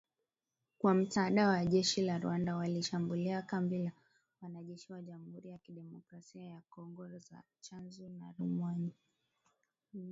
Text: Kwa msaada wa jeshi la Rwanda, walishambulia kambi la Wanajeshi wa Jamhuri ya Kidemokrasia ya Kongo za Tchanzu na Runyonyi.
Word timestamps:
Kwa 0.77 0.93
msaada 0.93 1.47
wa 1.47 1.65
jeshi 1.65 2.01
la 2.01 2.17
Rwanda, 2.19 2.55
walishambulia 2.55 3.41
kambi 3.41 3.77
la 3.83 3.91
Wanajeshi 4.41 4.93
wa 4.93 5.01
Jamhuri 5.01 5.49
ya 5.49 5.57
Kidemokrasia 5.57 6.43
ya 6.43 6.61
Kongo 6.69 7.07
za 7.17 7.43
Tchanzu 7.61 8.09
na 8.09 8.33
Runyonyi. 8.39 8.93